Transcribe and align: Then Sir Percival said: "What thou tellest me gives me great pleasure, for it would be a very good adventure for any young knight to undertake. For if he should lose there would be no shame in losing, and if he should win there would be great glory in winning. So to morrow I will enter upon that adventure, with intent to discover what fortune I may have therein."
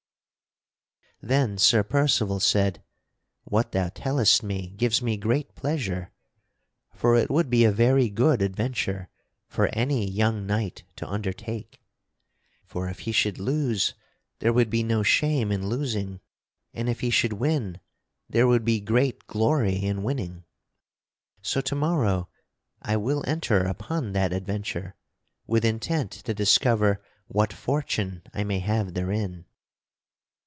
Then 1.23 1.59
Sir 1.59 1.83
Percival 1.83 2.39
said: 2.39 2.81
"What 3.43 3.73
thou 3.73 3.89
tellest 3.93 4.41
me 4.41 4.69
gives 4.69 5.03
me 5.03 5.17
great 5.17 5.53
pleasure, 5.53 6.09
for 6.95 7.15
it 7.15 7.29
would 7.29 7.47
be 7.47 7.63
a 7.63 7.71
very 7.71 8.09
good 8.09 8.41
adventure 8.41 9.07
for 9.47 9.67
any 9.71 10.03
young 10.09 10.47
knight 10.47 10.83
to 10.95 11.07
undertake. 11.07 11.79
For 12.65 12.89
if 12.89 13.01
he 13.01 13.11
should 13.11 13.37
lose 13.37 13.93
there 14.39 14.51
would 14.51 14.71
be 14.71 14.81
no 14.81 15.03
shame 15.03 15.51
in 15.51 15.67
losing, 15.67 16.21
and 16.73 16.89
if 16.89 17.01
he 17.01 17.11
should 17.11 17.33
win 17.33 17.79
there 18.27 18.47
would 18.47 18.65
be 18.65 18.79
great 18.79 19.27
glory 19.27 19.75
in 19.75 20.01
winning. 20.01 20.43
So 21.43 21.61
to 21.61 21.75
morrow 21.75 22.29
I 22.81 22.97
will 22.97 23.23
enter 23.27 23.59
upon 23.65 24.13
that 24.13 24.33
adventure, 24.33 24.95
with 25.45 25.65
intent 25.65 26.09
to 26.13 26.33
discover 26.33 26.99
what 27.27 27.53
fortune 27.53 28.23
I 28.33 28.43
may 28.43 28.57
have 28.57 28.95
therein." 28.95 29.45